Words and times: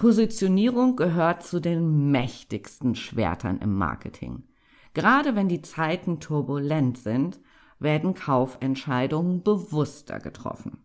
Positionierung 0.00 0.96
gehört 0.96 1.42
zu 1.42 1.60
den 1.60 2.10
mächtigsten 2.10 2.94
Schwertern 2.94 3.58
im 3.58 3.76
Marketing. 3.76 4.44
Gerade 4.94 5.36
wenn 5.36 5.46
die 5.46 5.60
Zeiten 5.60 6.20
turbulent 6.20 6.96
sind, 6.96 7.38
werden 7.78 8.14
Kaufentscheidungen 8.14 9.42
bewusster 9.42 10.18
getroffen. 10.18 10.78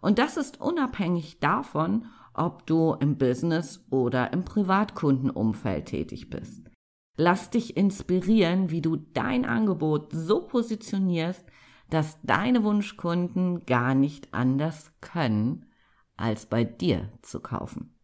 Und 0.00 0.20
das 0.20 0.36
ist 0.36 0.60
unabhängig 0.60 1.40
davon, 1.40 2.06
ob 2.32 2.64
du 2.66 2.94
im 3.00 3.18
Business 3.18 3.84
oder 3.90 4.32
im 4.32 4.44
Privatkundenumfeld 4.44 5.86
tätig 5.86 6.30
bist. 6.30 6.70
Lass 7.16 7.50
dich 7.50 7.76
inspirieren, 7.76 8.70
wie 8.70 8.82
du 8.82 8.94
dein 8.94 9.46
Angebot 9.46 10.12
so 10.12 10.46
positionierst, 10.46 11.44
dass 11.90 12.20
deine 12.22 12.62
Wunschkunden 12.62 13.66
gar 13.66 13.96
nicht 13.96 14.32
anders 14.32 14.92
können, 15.00 15.66
als 16.22 16.46
bei 16.46 16.62
dir 16.62 17.10
zu 17.22 17.40
kaufen. 17.40 17.98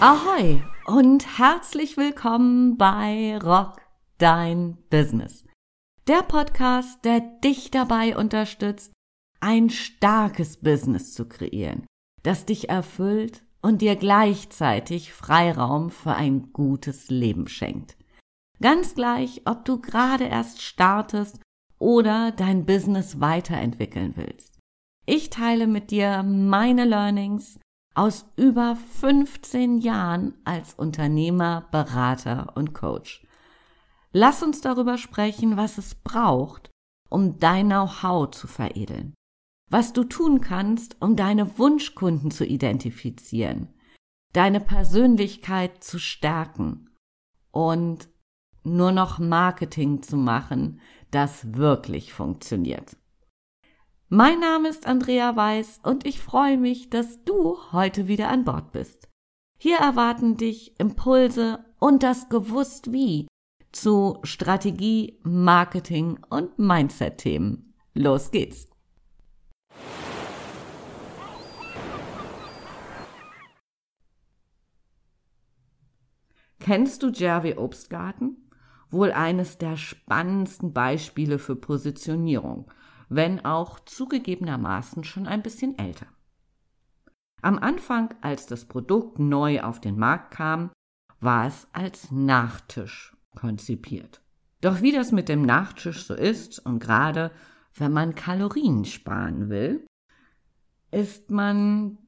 Ahoi 0.00 0.62
und 0.86 1.38
herzlich 1.38 1.96
willkommen 1.96 2.76
bei 2.76 3.38
Rock 3.38 3.80
Dein 4.18 4.76
Business. 4.90 5.44
Der 6.06 6.22
Podcast, 6.22 7.04
der 7.04 7.20
dich 7.20 7.70
dabei 7.70 8.16
unterstützt, 8.16 8.92
ein 9.40 9.70
starkes 9.70 10.58
Business 10.58 11.14
zu 11.14 11.26
kreieren, 11.26 11.86
das 12.26 12.44
dich 12.44 12.68
erfüllt 12.68 13.44
und 13.62 13.82
dir 13.82 13.94
gleichzeitig 13.94 15.12
Freiraum 15.12 15.90
für 15.90 16.12
ein 16.12 16.52
gutes 16.52 17.08
Leben 17.08 17.46
schenkt. 17.46 17.96
Ganz 18.60 18.94
gleich, 18.94 19.42
ob 19.44 19.64
du 19.64 19.80
gerade 19.80 20.24
erst 20.24 20.60
startest 20.60 21.38
oder 21.78 22.32
dein 22.32 22.66
Business 22.66 23.20
weiterentwickeln 23.20 24.14
willst. 24.16 24.58
Ich 25.04 25.30
teile 25.30 25.68
mit 25.68 25.92
dir 25.92 26.24
meine 26.24 26.84
Learnings 26.84 27.60
aus 27.94 28.26
über 28.34 28.76
15 28.76 29.78
Jahren 29.78 30.34
als 30.44 30.74
Unternehmer, 30.74 31.68
Berater 31.70 32.56
und 32.56 32.74
Coach. 32.74 33.24
Lass 34.12 34.42
uns 34.42 34.60
darüber 34.60 34.98
sprechen, 34.98 35.56
was 35.56 35.78
es 35.78 35.94
braucht, 35.94 36.70
um 37.08 37.38
dein 37.38 37.66
Know-how 37.66 38.30
zu 38.32 38.48
veredeln 38.48 39.14
was 39.70 39.92
du 39.92 40.04
tun 40.04 40.40
kannst, 40.40 40.96
um 41.00 41.16
deine 41.16 41.58
Wunschkunden 41.58 42.30
zu 42.30 42.44
identifizieren, 42.44 43.68
deine 44.32 44.60
Persönlichkeit 44.60 45.82
zu 45.82 45.98
stärken 45.98 46.90
und 47.50 48.08
nur 48.62 48.92
noch 48.92 49.18
Marketing 49.18 50.02
zu 50.02 50.16
machen, 50.16 50.80
das 51.10 51.54
wirklich 51.54 52.12
funktioniert. 52.12 52.96
Mein 54.08 54.38
Name 54.38 54.68
ist 54.68 54.86
Andrea 54.86 55.34
Weiß 55.34 55.80
und 55.82 56.06
ich 56.06 56.20
freue 56.20 56.58
mich, 56.58 56.90
dass 56.90 57.24
du 57.24 57.58
heute 57.72 58.06
wieder 58.06 58.28
an 58.28 58.44
Bord 58.44 58.72
bist. 58.72 59.08
Hier 59.58 59.78
erwarten 59.78 60.36
dich 60.36 60.78
Impulse 60.78 61.64
und 61.80 62.02
das 62.02 62.28
Gewusst 62.28 62.92
wie 62.92 63.26
zu 63.72 64.18
Strategie, 64.22 65.18
Marketing 65.22 66.18
und 66.30 66.58
Mindset-Themen. 66.58 67.74
Los 67.94 68.30
geht's! 68.30 68.68
Kennst 76.66 77.04
du 77.04 77.10
Jerry 77.10 77.54
Obstgarten? 77.54 78.38
Wohl 78.90 79.12
eines 79.12 79.56
der 79.56 79.76
spannendsten 79.76 80.72
Beispiele 80.72 81.38
für 81.38 81.54
Positionierung, 81.54 82.68
wenn 83.08 83.44
auch 83.44 83.78
zugegebenermaßen 83.78 85.04
schon 85.04 85.28
ein 85.28 85.44
bisschen 85.44 85.78
älter. 85.78 86.08
Am 87.40 87.60
Anfang, 87.60 88.12
als 88.20 88.46
das 88.46 88.64
Produkt 88.64 89.20
neu 89.20 89.62
auf 89.62 89.80
den 89.80 89.96
Markt 89.96 90.32
kam, 90.32 90.72
war 91.20 91.46
es 91.46 91.68
als 91.72 92.10
Nachtisch 92.10 93.16
konzipiert. 93.36 94.20
Doch 94.60 94.82
wie 94.82 94.90
das 94.90 95.12
mit 95.12 95.28
dem 95.28 95.42
Nachtisch 95.42 96.04
so 96.04 96.14
ist 96.14 96.58
und 96.66 96.80
gerade 96.80 97.30
wenn 97.74 97.92
man 97.92 98.16
Kalorien 98.16 98.84
sparen 98.84 99.50
will, 99.50 99.86
isst 100.90 101.30
man 101.30 101.98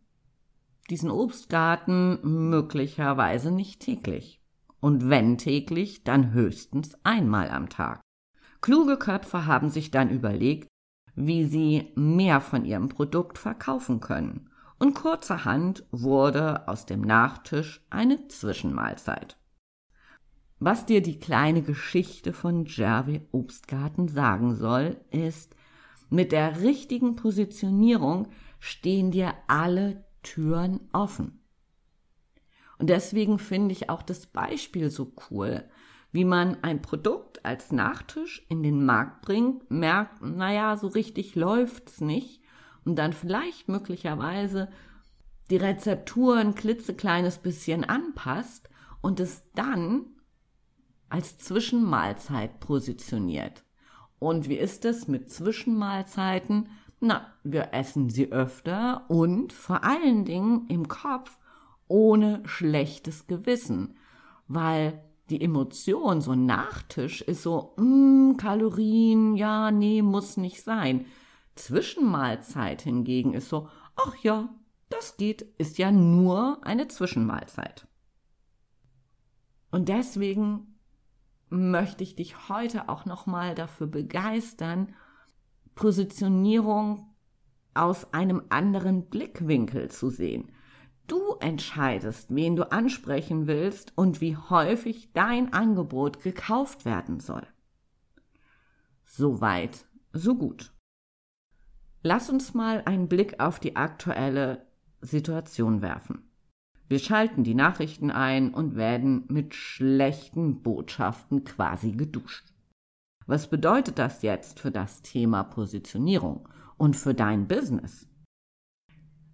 diesen 0.90 1.12
Obstgarten 1.12 2.48
möglicherweise 2.50 3.52
nicht 3.52 3.78
täglich 3.78 4.38
und 4.80 5.08
wenn 5.08 5.38
täglich, 5.38 6.04
dann 6.04 6.32
höchstens 6.32 6.96
einmal 7.04 7.50
am 7.50 7.68
Tag. 7.68 8.00
Kluge 8.60 8.96
Köpfe 8.96 9.46
haben 9.46 9.70
sich 9.70 9.90
dann 9.90 10.10
überlegt, 10.10 10.68
wie 11.14 11.44
sie 11.44 11.92
mehr 11.96 12.40
von 12.40 12.64
ihrem 12.64 12.88
Produkt 12.88 13.38
verkaufen 13.38 14.00
können, 14.00 14.50
und 14.78 14.94
kurzerhand 14.94 15.84
wurde 15.90 16.68
aus 16.68 16.86
dem 16.86 17.00
Nachtisch 17.00 17.84
eine 17.90 18.28
Zwischenmahlzeit. 18.28 19.36
Was 20.60 20.86
dir 20.86 21.02
die 21.02 21.18
kleine 21.18 21.62
Geschichte 21.62 22.32
von 22.32 22.64
Jerry 22.64 23.26
Obstgarten 23.32 24.08
sagen 24.08 24.54
soll, 24.54 24.96
ist, 25.10 25.54
mit 26.10 26.32
der 26.32 26.62
richtigen 26.62 27.16
Positionierung 27.16 28.28
stehen 28.58 29.10
dir 29.10 29.34
alle 29.46 30.04
Türen 30.22 30.88
offen. 30.92 31.40
Und 32.78 32.90
deswegen 32.90 33.38
finde 33.38 33.72
ich 33.72 33.90
auch 33.90 34.02
das 34.02 34.26
Beispiel 34.26 34.90
so 34.90 35.12
cool, 35.30 35.64
wie 36.12 36.24
man 36.24 36.62
ein 36.62 36.80
Produkt 36.80 37.44
als 37.44 37.72
Nachtisch 37.72 38.44
in 38.48 38.62
den 38.62 38.84
Markt 38.84 39.22
bringt, 39.22 39.70
merkt, 39.70 40.22
naja, 40.22 40.76
so 40.76 40.86
richtig 40.86 41.34
läuft's 41.34 42.00
nicht 42.00 42.42
und 42.84 42.96
dann 42.96 43.12
vielleicht 43.12 43.68
möglicherweise 43.68 44.68
die 45.50 45.56
Rezeptur 45.56 46.36
ein 46.36 46.54
klitzekleines 46.54 47.38
bisschen 47.38 47.84
anpasst 47.84 48.68
und 49.00 49.20
es 49.20 49.42
dann 49.54 50.06
als 51.08 51.38
Zwischenmahlzeit 51.38 52.60
positioniert. 52.60 53.64
Und 54.18 54.48
wie 54.48 54.56
ist 54.56 54.84
es 54.84 55.08
mit 55.08 55.30
Zwischenmahlzeiten? 55.30 56.68
Na, 57.00 57.32
wir 57.44 57.72
essen 57.72 58.10
sie 58.10 58.32
öfter 58.32 59.04
und 59.08 59.52
vor 59.52 59.84
allen 59.84 60.24
Dingen 60.24 60.66
im 60.68 60.88
Kopf 60.88 61.38
ohne 61.88 62.42
schlechtes 62.44 63.26
Gewissen, 63.26 63.96
weil 64.46 65.02
die 65.30 65.42
Emotion, 65.42 66.20
so 66.20 66.32
ein 66.32 66.46
Nachtisch, 66.46 67.20
ist 67.22 67.42
so, 67.42 67.74
mm, 67.76 68.36
Kalorien, 68.36 69.36
ja, 69.36 69.70
nee, 69.70 70.02
muss 70.02 70.36
nicht 70.36 70.62
sein. 70.62 71.06
Zwischenmahlzeit 71.54 72.82
hingegen 72.82 73.34
ist 73.34 73.48
so, 73.48 73.68
ach 73.96 74.14
ja, 74.22 74.48
das 74.88 75.16
geht, 75.16 75.42
ist 75.58 75.76
ja 75.78 75.90
nur 75.90 76.64
eine 76.64 76.88
Zwischenmahlzeit. 76.88 77.86
Und 79.70 79.88
deswegen 79.88 80.78
möchte 81.50 82.04
ich 82.04 82.16
dich 82.16 82.48
heute 82.48 82.88
auch 82.88 83.04
nochmal 83.04 83.54
dafür 83.54 83.86
begeistern, 83.86 84.94
Positionierung 85.74 87.14
aus 87.74 88.12
einem 88.12 88.42
anderen 88.48 89.08
Blickwinkel 89.08 89.90
zu 89.90 90.10
sehen. 90.10 90.50
Du 91.08 91.36
entscheidest, 91.40 92.34
wen 92.34 92.54
du 92.54 92.70
ansprechen 92.70 93.46
willst 93.46 93.92
und 93.96 94.20
wie 94.20 94.36
häufig 94.36 95.10
dein 95.14 95.52
Angebot 95.54 96.22
gekauft 96.22 96.84
werden 96.84 97.18
soll. 97.18 97.46
Soweit, 99.04 99.86
so 100.12 100.36
gut. 100.36 100.70
Lass 102.02 102.28
uns 102.28 102.52
mal 102.52 102.82
einen 102.84 103.08
Blick 103.08 103.40
auf 103.40 103.58
die 103.58 103.74
aktuelle 103.74 104.66
Situation 105.00 105.80
werfen. 105.80 106.30
Wir 106.88 106.98
schalten 106.98 107.42
die 107.42 107.54
Nachrichten 107.54 108.10
ein 108.10 108.52
und 108.52 108.76
werden 108.76 109.24
mit 109.28 109.54
schlechten 109.54 110.62
Botschaften 110.62 111.44
quasi 111.44 111.92
geduscht. 111.92 112.52
Was 113.26 113.48
bedeutet 113.48 113.98
das 113.98 114.22
jetzt 114.22 114.60
für 114.60 114.70
das 114.70 115.02
Thema 115.02 115.42
Positionierung 115.42 116.48
und 116.76 116.96
für 116.96 117.14
dein 117.14 117.46
Business? 117.48 118.07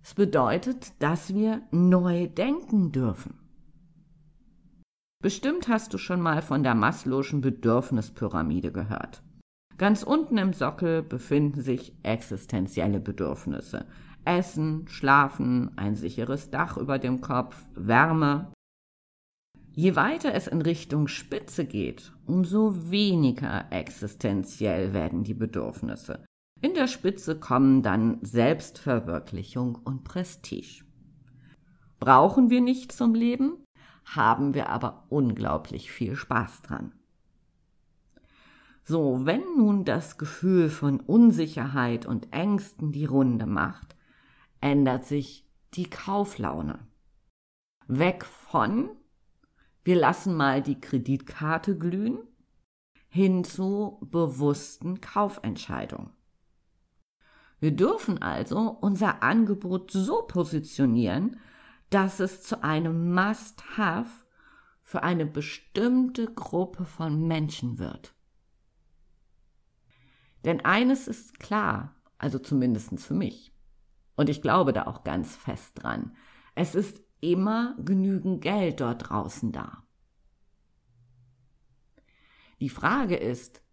Es 0.05 0.13
bedeutet, 0.13 0.93
dass 0.99 1.33
wir 1.33 1.63
neu 1.71 2.29
denken 2.29 2.93
dürfen. 2.93 3.39
Bestimmt 5.23 5.69
hast 5.69 5.95
du 5.95 5.99
schon 5.99 6.21
mal 6.21 6.43
von 6.43 6.63
der 6.63 6.75
Maslow'schen 6.75 7.41
Bedürfnispyramide 7.41 8.71
gehört. 8.71 9.23
Ganz 9.79 10.03
unten 10.03 10.37
im 10.37 10.53
Sockel 10.53 11.03
befinden 11.03 11.63
sich 11.63 11.97
existenzielle 12.03 13.01
Bedürfnisse. 13.01 13.87
Essen, 14.27 14.87
Schlafen, 14.89 15.73
ein 15.79 15.95
sicheres 15.95 16.51
Dach 16.51 16.77
über 16.77 16.99
dem 16.99 17.23
Kopf, 17.23 17.65
Wärme. 17.75 18.53
Je 19.73 19.97
weiter 19.97 20.35
es 20.35 20.47
in 20.47 20.61
Richtung 20.61 21.09
Spitze 21.09 21.65
geht, 21.65 22.13
umso 22.27 22.91
weniger 22.91 23.73
existenziell 23.73 24.93
werden 24.93 25.25
die 25.25 25.35
Bedürfnisse. 25.35 26.27
In 26.65 26.73
der 26.73 26.87
Spitze 26.87 27.39
kommen 27.39 27.83
dann 27.83 28.25
Selbstverwirklichung 28.25 29.75
und 29.85 30.03
Prestige. 30.03 30.83
brauchen 32.01 32.49
wir 32.49 32.63
nicht 32.63 32.91
zum 32.91 33.15
Leben, 33.15 33.63
haben 34.07 34.55
wir 34.55 34.71
aber 34.71 35.05
unglaublich 35.11 35.93
viel 35.93 36.17
Spaß 36.17 36.63
dran. 36.63 36.93
So, 38.83 39.27
wenn 39.27 39.43
nun 39.59 39.85
das 39.85 40.17
Gefühl 40.17 40.71
von 40.71 41.01
Unsicherheit 41.01 42.07
und 42.07 42.33
Ängsten 42.33 42.93
die 42.93 43.05
Runde 43.05 43.45
macht, 43.45 43.95
ändert 44.63 45.05
sich 45.05 45.47
die 45.75 45.91
Kauflaune. 45.91 46.79
Weg 47.89 48.25
von, 48.25 48.89
wir 49.83 49.97
lassen 49.97 50.35
mal 50.35 50.63
die 50.63 50.81
Kreditkarte 50.81 51.77
glühen, 51.77 52.21
hin 53.11 53.45
zu 53.45 53.99
bewussten 54.01 55.03
Kaufentscheidungen. 55.03 56.24
Wir 57.65 57.75
dürfen 57.75 58.21
also 58.21 58.77
unser 58.83 59.23
Angebot 59.23 59.91
so 59.91 60.21
positionieren, 60.21 61.41
dass 61.89 62.21
es 62.21 62.43
zu 62.43 62.63
einem 62.63 63.15
Must-Have 63.15 64.27
für 64.83 65.03
eine 65.03 65.25
bestimmte 65.25 66.27
Gruppe 66.27 66.85
von 66.85 67.27
Menschen 67.27 67.79
wird. 67.79 68.15
Denn 70.45 70.63
eines 70.63 71.09
ist 71.09 71.41
klar, 71.41 71.97
also 72.19 72.39
zumindest 72.39 73.01
für 73.01 73.15
mich, 73.15 73.57
und 74.15 74.29
ich 74.29 74.43
glaube 74.43 74.75
da 74.75 74.87
auch 74.87 75.03
ganz 75.03 75.35
fest 75.35 75.71
dran, 75.77 76.15
es 76.55 76.75
ist 76.75 77.01
immer 77.23 77.77
genügend 77.83 78.43
Geld 78.43 78.81
dort 78.81 79.09
draußen 79.09 79.53
da. 79.53 79.85
Die 82.61 82.69
Frage 82.69 83.17
ist, 83.17 83.64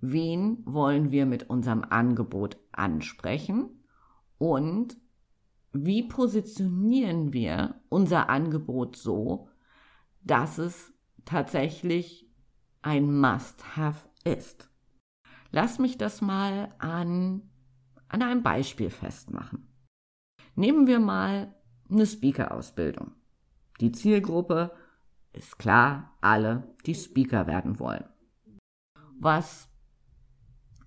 wen 0.00 0.62
wollen 0.64 1.10
wir 1.10 1.26
mit 1.26 1.50
unserem 1.50 1.84
Angebot 1.84 2.56
ansprechen 2.72 3.84
und 4.38 4.96
wie 5.72 6.02
positionieren 6.02 7.32
wir 7.32 7.80
unser 7.88 8.28
Angebot 8.30 8.96
so, 8.96 9.48
dass 10.22 10.58
es 10.58 10.92
tatsächlich 11.24 12.30
ein 12.82 13.20
Must-Have 13.20 14.08
ist. 14.24 14.70
Lass 15.50 15.78
mich 15.78 15.98
das 15.98 16.20
mal 16.20 16.74
an, 16.78 17.50
an 18.08 18.22
einem 18.22 18.42
Beispiel 18.42 18.90
festmachen. 18.90 19.68
Nehmen 20.54 20.86
wir 20.86 21.00
mal 21.00 21.54
eine 21.90 22.06
Speaker-Ausbildung. 22.06 23.12
Die 23.80 23.92
Zielgruppe 23.92 24.72
ist 25.32 25.58
klar 25.58 26.16
alle, 26.20 26.74
die 26.84 26.94
Speaker 26.94 27.46
werden 27.46 27.78
wollen. 27.78 28.04
Was 29.20 29.67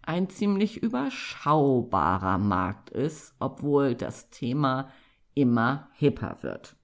ein 0.03 0.29
ziemlich 0.29 0.81
überschaubarer 0.81 2.37
Markt 2.37 2.89
ist, 2.89 3.35
obwohl 3.39 3.95
das 3.95 4.29
Thema 4.29 4.89
immer 5.33 5.89
hipper 5.93 6.37
wird. 6.41 6.75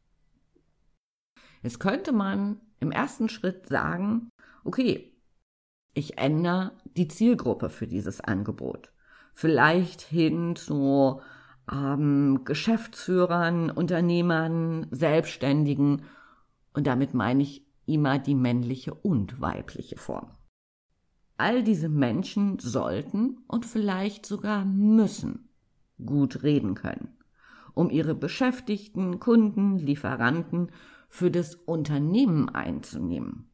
Jetzt 1.63 1.79
könnte 1.79 2.11
man 2.11 2.61
im 2.79 2.91
ersten 2.91 3.29
Schritt 3.29 3.67
sagen, 3.67 4.29
okay, 4.63 5.13
ich 5.93 6.17
ändere 6.19 6.73
die 6.95 7.07
Zielgruppe 7.07 7.69
für 7.69 7.87
dieses 7.87 8.21
Angebot. 8.21 8.91
Vielleicht 9.33 10.01
hin 10.01 10.55
zu 10.55 11.21
ähm, 11.71 12.41
Geschäftsführern, 12.45 13.71
Unternehmern, 13.71 14.87
Selbstständigen 14.91 16.03
und 16.73 16.87
damit 16.87 17.13
meine 17.13 17.43
ich 17.43 17.65
immer 17.87 18.19
die 18.19 18.35
männliche 18.35 18.93
und 18.93 19.41
weibliche 19.41 19.97
Form. 19.97 20.36
All 21.37 21.63
diese 21.63 21.87
Menschen 21.87 22.57
sollten 22.57 23.37
und 23.47 23.65
vielleicht 23.65 24.25
sogar 24.25 24.65
müssen 24.65 25.49
gut 26.03 26.43
reden 26.43 26.73
können, 26.75 27.17
um 27.73 27.89
ihre 27.89 28.15
Beschäftigten, 28.15 29.19
Kunden, 29.19 29.77
Lieferanten 29.77 30.71
für 31.09 31.31
das 31.31 31.55
Unternehmen 31.55 32.49
einzunehmen. 32.49 33.51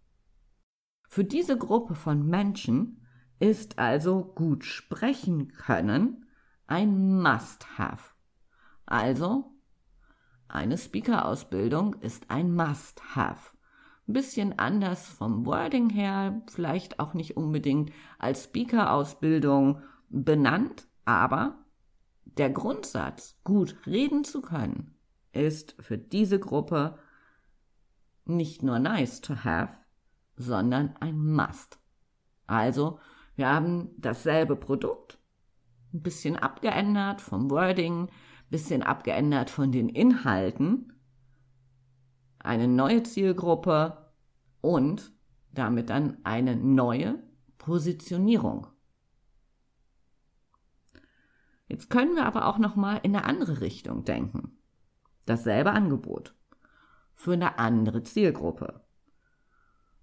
Für 1.09 1.23
diese 1.23 1.57
Gruppe 1.57 1.95
von 1.95 2.25
Menschen 2.25 3.05
ist 3.39 3.79
also 3.79 4.23
gut 4.23 4.63
sprechen 4.63 5.49
können 5.49 6.25
ein 6.67 7.21
Must-Have. 7.21 8.15
Also, 8.85 9.51
eine 10.47 10.77
Speaker-Ausbildung 10.77 11.95
ist 11.95 12.29
ein 12.29 12.55
Must-Have 12.55 13.51
ein 14.07 14.13
bisschen 14.13 14.59
anders 14.59 15.07
vom 15.07 15.45
Wording 15.45 15.89
her, 15.89 16.41
vielleicht 16.51 16.99
auch 16.99 17.13
nicht 17.13 17.37
unbedingt 17.37 17.91
als 18.19 18.43
Speaker-Ausbildung 18.43 19.81
benannt, 20.09 20.87
aber 21.05 21.63
der 22.25 22.49
Grundsatz, 22.49 23.39
gut 23.43 23.75
reden 23.85 24.23
zu 24.23 24.41
können, 24.41 24.95
ist 25.31 25.75
für 25.79 25.97
diese 25.97 26.39
Gruppe 26.39 26.97
nicht 28.25 28.63
nur 28.63 28.79
nice 28.79 29.21
to 29.21 29.35
have, 29.43 29.73
sondern 30.35 30.95
ein 30.99 31.17
Must. 31.17 31.79
Also, 32.47 32.99
wir 33.35 33.47
haben 33.47 33.89
dasselbe 33.97 34.55
Produkt, 34.55 35.17
ein 35.93 36.01
bisschen 36.01 36.37
abgeändert 36.37 37.21
vom 37.21 37.49
Wording, 37.49 38.03
ein 38.03 38.09
bisschen 38.49 38.83
abgeändert 38.83 39.49
von 39.49 39.71
den 39.71 39.89
Inhalten, 39.89 40.92
eine 42.43 42.67
neue 42.67 43.03
Zielgruppe 43.03 43.97
und 44.61 45.11
damit 45.51 45.89
dann 45.89 46.17
eine 46.23 46.55
neue 46.55 47.21
Positionierung. 47.57 48.67
Jetzt 51.67 51.89
können 51.89 52.15
wir 52.15 52.25
aber 52.25 52.47
auch 52.47 52.59
noch 52.59 52.75
mal 52.75 52.97
in 52.97 53.15
eine 53.15 53.25
andere 53.25 53.61
Richtung 53.61 54.03
denken. 54.03 54.57
Dasselbe 55.25 55.71
Angebot 55.71 56.35
für 57.15 57.33
eine 57.33 57.57
andere 57.57 58.03
Zielgruppe. 58.03 58.81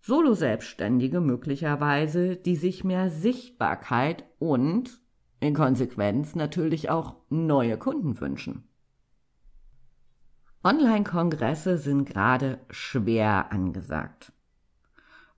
Solo-Selbstständige 0.01 1.21
möglicherweise, 1.21 2.37
die 2.37 2.57
sich 2.57 2.85
mehr 2.85 3.11
Sichtbarkeit 3.11 4.25
und 4.39 5.03
in 5.41 5.55
Konsequenz 5.55 6.35
natürlich 6.35 6.89
auch 6.89 7.17
neue 7.29 7.77
Kunden 7.77 8.19
wünschen. 8.19 8.70
Online-Kongresse 10.63 11.79
sind 11.79 12.05
gerade 12.05 12.61
schwer 12.69 13.51
angesagt. 13.51 14.33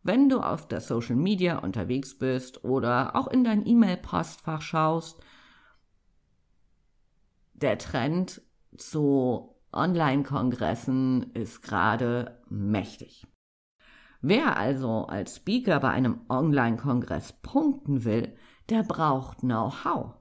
Wenn 0.03 0.29
du 0.29 0.41
auf 0.41 0.67
der 0.67 0.81
Social 0.81 1.15
Media 1.15 1.59
unterwegs 1.59 2.19
bist 2.19 2.65
oder 2.65 3.15
auch 3.15 3.29
in 3.29 3.45
dein 3.45 3.65
E-Mail-Postfach 3.65 4.63
schaust, 4.63 5.21
der 7.55 7.79
Trend 7.79 8.43
zu 8.77 9.55
Online-Kongressen 9.73 11.33
ist 11.35 11.63
gerade 11.63 12.43
mächtig. 12.49 13.25
Wer 14.21 14.57
also 14.57 15.07
als 15.07 15.37
Speaker 15.37 15.79
bei 15.79 15.91
einem 15.91 16.23
Online-Kongress 16.29 17.35
punkten 17.43 18.05
will, 18.05 18.37
der 18.71 18.83
braucht 18.83 19.38
Know-how. 19.38 20.17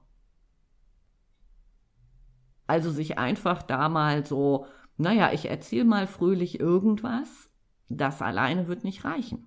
Also 2.68 2.90
sich 2.92 3.18
einfach 3.18 3.62
da 3.62 3.88
mal 3.88 4.24
so 4.24 4.66
naja, 4.96 5.30
ich 5.32 5.48
erzähle 5.48 5.84
mal 5.84 6.06
fröhlich 6.06 6.60
irgendwas, 6.60 7.50
das 7.88 8.22
alleine 8.22 8.68
wird 8.68 8.84
nicht 8.84 9.04
reichen. 9.04 9.46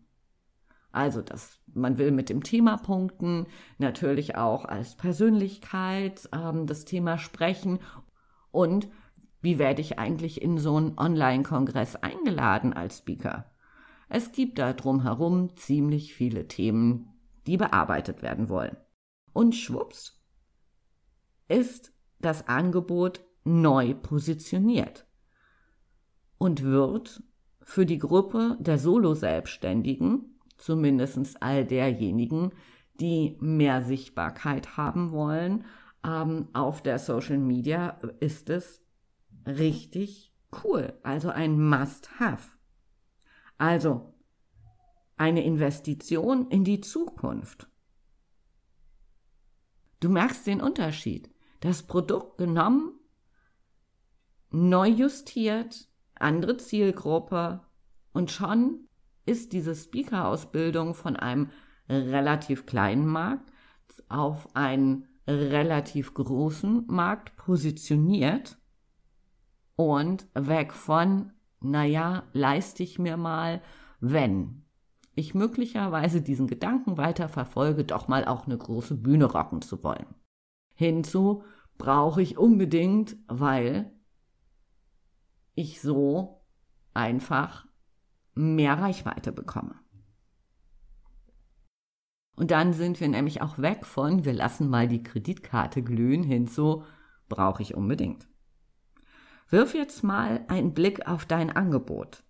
Also, 0.92 1.22
dass 1.22 1.60
man 1.74 1.98
will 1.98 2.12
mit 2.12 2.30
dem 2.30 2.44
Thema 2.44 2.78
punkten, 2.78 3.48
natürlich 3.78 4.38
auch 4.38 4.64
als 4.66 4.96
Persönlichkeit 4.96 6.30
ähm, 6.32 6.68
das 6.68 6.86
Thema 6.86 7.18
sprechen 7.18 7.80
und 8.52 8.88
wie 9.42 9.60
werde 9.60 9.82
ich 9.82 10.00
eigentlich 10.00 10.42
in 10.42 10.58
so 10.58 10.78
einen 10.78 10.98
Online-Kongress 10.98 11.98
eingeladen 11.98 12.74
als 12.74 13.00
Speaker? 13.00 13.52
Es 14.10 14.32
gibt 14.32 14.58
da 14.58 14.74
drumherum 14.74 15.56
ziemlich 15.58 16.14
viele 16.14 16.48
Themen, 16.48 17.10
die 17.46 17.58
bearbeitet 17.58 18.22
werden 18.22 18.50
wollen. 18.50 18.78
Und 19.34 19.54
schwupps 19.54 20.24
ist 21.48 21.94
das 22.20 22.48
Angebot 22.48 23.22
neu 23.44 23.94
positioniert 23.94 25.05
und 26.38 26.63
wird 26.63 27.24
für 27.62 27.86
die 27.86 27.98
Gruppe 27.98 28.58
der 28.60 28.77
Solo-Selbstständigen, 28.77 30.39
zumindest 30.58 31.42
all 31.42 31.65
derjenigen, 31.65 32.51
die 33.00 33.38
mehr 33.39 33.82
Sichtbarkeit 33.82 34.77
haben 34.77 35.12
wollen, 35.12 35.65
ähm, 36.06 36.48
auf 36.54 36.82
der 36.82 37.00
Social 37.00 37.38
Media 37.38 38.00
ist 38.20 38.50
es 38.50 38.82
richtig 39.46 40.34
cool. 40.63 40.94
Also 41.04 41.30
ein 41.30 41.60
Must-Have. 41.60 42.51
Also 43.58 44.13
eine 45.18 45.44
Investition 45.44 46.50
in 46.50 46.63
die 46.63 46.82
Zukunft. 46.82 47.70
Du 50.00 50.10
merkst 50.10 50.46
den 50.46 50.62
Unterschied. 50.62 51.30
Das 51.62 51.84
Produkt 51.84 52.38
genommen, 52.38 53.00
neu 54.51 54.88
justiert, 54.88 55.88
andere 56.16 56.58
Zielgruppe 56.58 57.62
und 58.14 58.32
schon 58.32 58.88
ist 59.26 59.54
diese 59.54 59.76
Speaker-Ausbildung 59.76 60.94
von 60.94 61.16
einem 61.16 61.50
relativ 61.90 62.66
kleinen 62.66 63.08
Markt 63.08 63.52
auf 64.10 64.56
einen 64.56 65.08
relativ 65.28 66.14
großen 66.14 66.86
Markt 66.88 67.36
positioniert 67.36 68.58
und 69.76 70.28
weg 70.34 70.74
von 70.74 71.32
naja, 71.62 72.24
leiste 72.34 72.84
ich 72.84 73.00
mir 73.00 73.18
mal, 73.18 73.62
wenn 74.00 74.64
ich 75.16 75.34
möglicherweise 75.34 76.22
diesen 76.22 76.48
Gedanken 76.48 76.98
weiter 76.98 77.30
verfolge, 77.30 77.86
doch 77.86 78.08
mal 78.08 78.26
auch 78.26 78.46
eine 78.46 78.58
große 78.58 78.96
Bühne 78.96 79.26
rocken 79.26 79.62
zu 79.62 79.84
wollen. 79.84 80.06
Hinzu 80.76 81.44
brauche 81.78 82.22
ich 82.22 82.38
unbedingt, 82.38 83.16
weil 83.28 83.92
ich 85.56 85.82
so 85.82 86.42
einfach 86.94 87.66
mehr 88.34 88.78
Reichweite 88.78 89.32
bekomme. 89.32 89.76
Und 92.36 92.52
dann 92.52 92.74
sind 92.74 93.00
wir 93.00 93.08
nämlich 93.08 93.42
auch 93.42 93.60
weg 93.60 93.86
von, 93.86 94.26
wir 94.26 94.34
lassen 94.34 94.70
mal 94.70 94.88
die 94.88 95.04
Kreditkarte 95.04 95.82
glühen, 95.82 96.24
hinzu, 96.24 96.84
brauche 97.30 97.64
ich 97.64 97.76
unbedingt. 97.76 98.28
Wirf 99.50 99.74
jetzt 99.74 100.04
mal 100.04 100.44
einen 100.50 100.74
Blick 100.74 101.08
auf 101.08 101.26
dein 101.26 101.50
Angebot. 101.50 102.24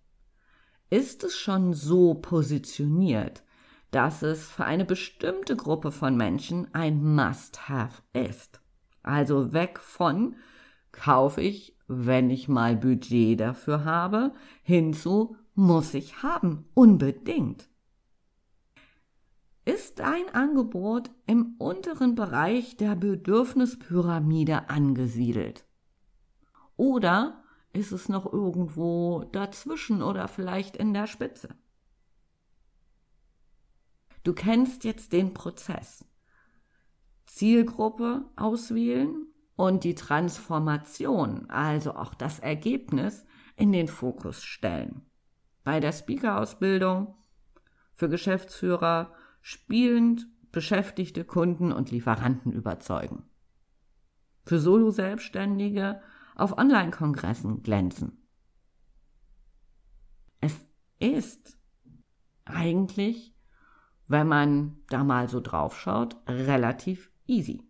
Ist 0.90 1.24
es 1.24 1.36
schon 1.36 1.74
so 1.74 2.14
positioniert, 2.14 3.42
dass 3.90 4.22
es 4.22 4.48
für 4.48 4.64
eine 4.64 4.84
bestimmte 4.84 5.56
Gruppe 5.56 5.90
von 5.90 6.16
Menschen 6.16 6.72
ein 6.72 7.02
Must-Have 7.02 8.02
ist? 8.12 8.60
Also 9.02 9.52
weg 9.52 9.80
von 9.80 10.36
kaufe 10.92 11.40
ich, 11.40 11.75
wenn 11.88 12.30
ich 12.30 12.48
mal 12.48 12.76
Budget 12.76 13.40
dafür 13.40 13.84
habe, 13.84 14.32
hinzu 14.62 15.36
muss 15.54 15.94
ich 15.94 16.22
haben, 16.22 16.68
unbedingt. 16.74 17.68
Ist 19.64 19.98
dein 19.98 20.32
Angebot 20.32 21.10
im 21.26 21.56
unteren 21.58 22.14
Bereich 22.14 22.76
der 22.76 22.94
Bedürfnispyramide 22.94 24.70
angesiedelt? 24.70 25.64
Oder 26.76 27.42
ist 27.72 27.92
es 27.92 28.08
noch 28.08 28.32
irgendwo 28.32 29.24
dazwischen 29.32 30.02
oder 30.02 30.28
vielleicht 30.28 30.76
in 30.76 30.94
der 30.94 31.06
Spitze? 31.06 31.48
Du 34.22 34.34
kennst 34.34 34.84
jetzt 34.84 35.12
den 35.12 35.34
Prozess. 35.34 36.04
Zielgruppe 37.26 38.24
auswählen 38.36 39.25
und 39.56 39.84
die 39.84 39.94
Transformation, 39.94 41.48
also 41.48 41.94
auch 41.94 42.14
das 42.14 42.38
Ergebnis, 42.38 43.24
in 43.56 43.72
den 43.72 43.88
Fokus 43.88 44.44
stellen. 44.44 45.02
Bei 45.64 45.80
der 45.80 45.92
Speaker-Ausbildung 45.92 47.14
für 47.94 48.08
Geschäftsführer 48.08 49.12
spielend 49.40 50.28
beschäftigte 50.52 51.24
Kunden 51.24 51.72
und 51.72 51.90
Lieferanten 51.90 52.52
überzeugen. 52.52 53.24
Für 54.44 54.58
Solo-Selbstständige 54.58 56.00
auf 56.36 56.56
Online-Kongressen 56.56 57.62
glänzen. 57.62 58.22
Es 60.40 60.54
ist 60.98 61.58
eigentlich, 62.44 63.34
wenn 64.06 64.28
man 64.28 64.76
da 64.88 65.02
mal 65.02 65.28
so 65.28 65.40
draufschaut, 65.40 66.16
relativ 66.28 67.10
easy. 67.26 67.62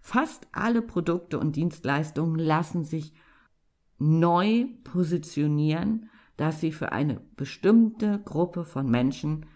Fast 0.00 0.48
alle 0.52 0.82
Produkte 0.82 1.38
und 1.38 1.56
Dienstleistungen 1.56 2.38
lassen 2.38 2.84
sich 2.84 3.12
neu 3.98 4.66
positionieren, 4.82 6.08
dass 6.36 6.60
sie 6.60 6.72
für 6.72 6.92
eine 6.92 7.20
bestimmte 7.36 8.18
Gruppe 8.24 8.64
von 8.64 8.90
Menschen 8.90 9.46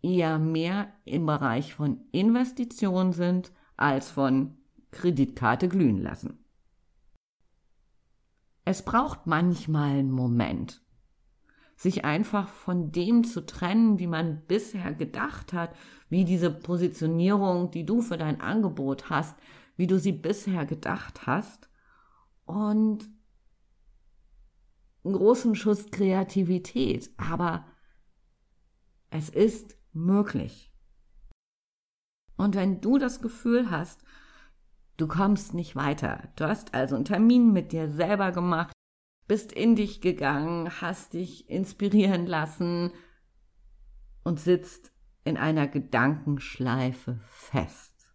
eher 0.00 0.38
mehr 0.38 0.92
im 1.04 1.26
Bereich 1.26 1.74
von 1.74 2.00
Investitionen 2.12 3.12
sind 3.12 3.52
als 3.76 4.10
von 4.10 4.56
Kreditkarte 4.92 5.68
glühen 5.68 6.00
lassen. 6.00 6.44
Es 8.64 8.84
braucht 8.84 9.26
manchmal 9.26 9.90
einen 9.90 10.12
Moment, 10.12 10.82
sich 11.74 12.04
einfach 12.04 12.48
von 12.48 12.92
dem 12.92 13.24
zu 13.24 13.44
trennen, 13.44 13.98
wie 13.98 14.06
man 14.06 14.42
bisher 14.46 14.94
gedacht 14.94 15.52
hat, 15.52 15.74
wie 16.08 16.24
diese 16.24 16.50
Positionierung, 16.50 17.70
die 17.70 17.86
du 17.86 18.02
für 18.02 18.18
dein 18.18 18.40
Angebot 18.40 19.10
hast, 19.10 19.34
wie 19.80 19.88
du 19.88 19.98
sie 19.98 20.12
bisher 20.12 20.64
gedacht 20.64 21.26
hast 21.26 21.68
und 22.44 23.08
einen 25.02 25.14
großen 25.14 25.56
Schuss 25.56 25.90
Kreativität, 25.90 27.10
aber 27.16 27.66
es 29.10 29.28
ist 29.28 29.76
möglich. 29.92 30.72
Und 32.36 32.54
wenn 32.54 32.80
du 32.80 32.98
das 32.98 33.20
Gefühl 33.20 33.70
hast, 33.70 34.04
Du 35.00 35.08
kommst 35.08 35.54
nicht 35.54 35.76
weiter. 35.76 36.28
Du 36.36 36.46
hast 36.46 36.74
also 36.74 36.94
einen 36.94 37.06
Termin 37.06 37.54
mit 37.54 37.72
dir 37.72 37.88
selber 37.88 38.32
gemacht, 38.32 38.74
bist 39.26 39.50
in 39.50 39.74
dich 39.74 40.02
gegangen, 40.02 40.82
hast 40.82 41.14
dich 41.14 41.48
inspirieren 41.48 42.26
lassen 42.26 42.92
und 44.24 44.38
sitzt 44.40 44.92
in 45.24 45.38
einer 45.38 45.68
Gedankenschleife 45.68 47.18
fest. 47.30 48.12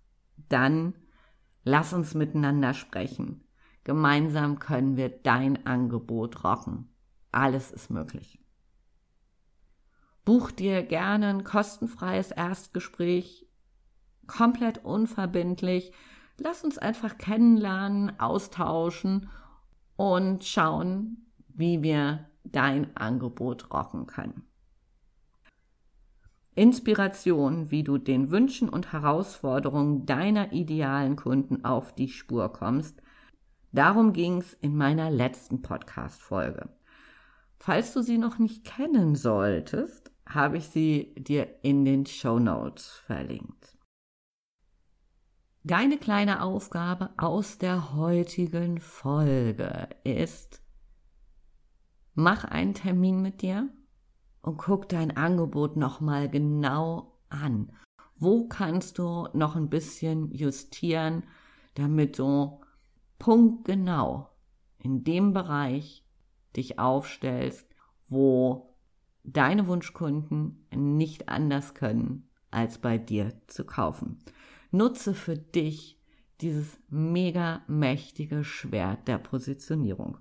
Dann 0.48 0.94
lass 1.66 1.92
uns 1.92 2.14
miteinander 2.14 2.74
sprechen. 2.74 3.44
Gemeinsam 3.84 4.60
können 4.60 4.96
wir 4.96 5.10
dein 5.10 5.66
Angebot 5.66 6.46
rocken. 6.46 6.88
Alles 7.34 7.72
ist 7.72 7.92
möglich. 7.92 8.40
Buch 10.24 10.52
dir 10.52 10.82
gerne 10.84 11.28
ein 11.28 11.44
kostenfreies 11.44 12.32
Erstgespräch, 12.32 13.46
komplett 14.26 14.86
unverbindlich 14.86 15.92
Lass 16.38 16.64
uns 16.64 16.78
einfach 16.78 17.18
kennenlernen, 17.18 18.20
austauschen 18.20 19.30
und 19.96 20.44
schauen, 20.44 21.32
wie 21.48 21.82
wir 21.82 22.30
dein 22.44 22.96
Angebot 22.98 23.74
rocken 23.74 24.06
können. 24.06 24.44
Inspiration, 26.56 27.70
wie 27.70 27.84
du 27.84 27.98
den 27.98 28.32
Wünschen 28.32 28.70
und 28.70 28.94
Herausforderungen 28.94 30.06
deiner 30.06 30.54
idealen 30.54 31.18
Kunden 31.18 31.66
auf 31.66 31.94
die 31.94 32.08
Spur 32.08 32.52
kommst. 32.54 33.02
Darum 33.74 34.14
ging 34.14 34.38
es 34.38 34.54
in 34.54 34.78
meiner 34.78 35.12
letzten 35.12 35.62
Podcast-Folge. 35.62 36.70
Falls 37.58 37.94
du 37.94 38.02
sie 38.02 38.18
noch 38.18 38.40
nicht 38.40 38.64
kennen 38.64 39.16
solltest, 39.16 40.12
habe 40.26 40.58
ich 40.58 40.68
sie 40.70 41.14
dir 41.18 41.48
in 41.62 41.84
den 41.84 42.06
Show 42.06 42.40
Notes 42.40 42.88
verlinkt. 43.06 43.78
Deine 45.64 45.98
kleine 45.98 46.42
Aufgabe 46.42 47.10
aus 47.18 47.58
der 47.58 47.96
heutigen 47.96 48.80
Folge 48.80 49.90
ist, 50.06 50.62
mach 52.14 52.46
einen 52.46 52.76
Termin 52.76 53.22
mit 53.22 53.42
dir 53.42 53.70
und 54.46 54.58
guck 54.58 54.88
dein 54.90 55.18
Angebot 55.18 55.76
nochmal 55.76 56.30
genau 56.30 57.18
an. 57.30 57.72
Wo 58.16 58.48
kannst 58.48 59.00
du 59.00 59.28
noch 59.34 59.56
ein 59.56 59.70
bisschen 59.70 60.32
justieren, 60.32 61.24
damit 61.74 62.20
du 62.20 62.62
punktgenau 63.18 64.30
in 64.78 65.04
dem 65.04 65.34
Bereich 65.34 66.06
dich 66.56 66.78
aufstellst, 66.78 67.68
wo 68.08 68.76
deine 69.24 69.68
Wunschkunden 69.68 70.68
nicht 70.76 71.28
anders 71.28 71.74
können, 71.74 72.30
als 72.52 72.78
bei 72.78 73.00
dir 73.00 73.34
zu 73.48 73.66
kaufen. 73.66 74.20
Nutze 74.70 75.16
für 75.16 75.38
dich 75.38 76.00
dieses 76.42 76.78
mega 76.88 77.64
mächtige 77.68 78.44
Schwert 78.44 79.08
der 79.08 79.18
Positionierung. 79.18 80.20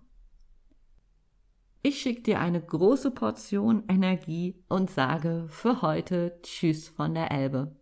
Ich 1.87 2.01
schicke 2.01 2.23
dir 2.23 2.41
eine 2.41 2.63
große 2.63 3.11
Portion 3.11 3.85
Energie 3.89 4.65
und 4.71 4.91
sage 4.91 5.45
für 5.51 5.83
heute 5.83 6.39
Tschüss 6.43 6.89
von 6.89 7.13
der 7.13 7.31
Elbe. 7.31 7.77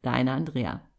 Deine 0.00 0.32
Andrea. 0.32 0.89